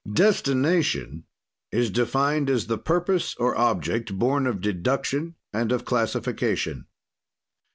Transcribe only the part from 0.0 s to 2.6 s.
"Destination is defined